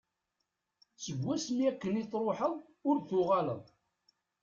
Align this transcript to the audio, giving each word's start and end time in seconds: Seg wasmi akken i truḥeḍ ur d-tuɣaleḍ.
Seg 1.03 1.15
wasmi 1.23 1.63
akken 1.69 1.99
i 2.01 2.03
truḥeḍ 2.11 2.53
ur 2.89 2.95
d-tuɣaleḍ. 2.99 3.63